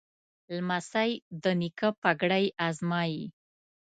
لمسی 0.55 1.11
د 1.43 1.45
نیکه 1.59 1.89
پګړۍ 2.01 2.45
ازمایي. 2.67 3.23